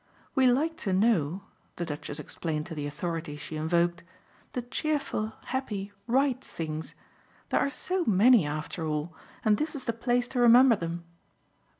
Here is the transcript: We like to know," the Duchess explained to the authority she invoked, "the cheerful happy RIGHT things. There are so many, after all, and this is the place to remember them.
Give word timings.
We 0.33 0.47
like 0.47 0.77
to 0.77 0.93
know," 0.93 1.43
the 1.75 1.85
Duchess 1.85 2.19
explained 2.19 2.65
to 2.65 2.73
the 2.73 2.87
authority 2.87 3.37
she 3.37 3.55
invoked, 3.55 4.03
"the 4.53 4.63
cheerful 4.63 5.33
happy 5.45 5.91
RIGHT 6.07 6.43
things. 6.43 6.95
There 7.49 7.59
are 7.59 7.69
so 7.69 8.03
many, 8.05 8.43
after 8.43 8.83
all, 8.87 9.15
and 9.45 9.57
this 9.57 9.75
is 9.75 9.85
the 9.85 9.93
place 9.93 10.27
to 10.29 10.39
remember 10.39 10.75
them. 10.75 11.03